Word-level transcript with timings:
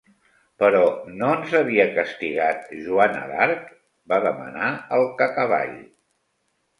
Però 0.61 0.79
no 1.17 1.27
ens 1.33 1.51
havia 1.59 1.83
castigat 1.97 2.63
Joana 2.85 3.21
d'Arc? 3.33 3.67
—va 4.13 4.19
demanar 4.23 4.71
el 4.97 5.05
Cacavall. 5.21 5.77